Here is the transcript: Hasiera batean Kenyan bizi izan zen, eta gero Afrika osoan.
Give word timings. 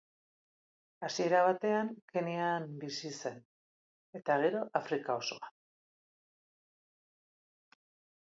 Hasiera 1.07 1.41
batean 1.47 1.89
Kenyan 2.13 2.63
bizi 2.83 3.03
izan 3.09 3.35
zen, 3.35 3.37
eta 4.19 4.37
gero 4.45 4.63
Afrika 4.81 5.17
osoan. 5.25 5.55